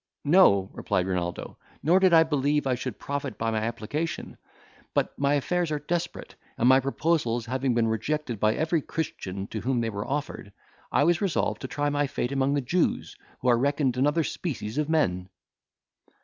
[0.25, 4.37] "No," replied Renaldo, "nor did I believe I should profit by my application;
[4.95, 9.61] but my affairs are desperate; and my proposals having been rejected by every Christian to
[9.61, 10.53] whom they were offered,
[10.91, 14.79] I was resolved to try my fate among the Jews, who are reckoned another species
[14.79, 15.29] of men."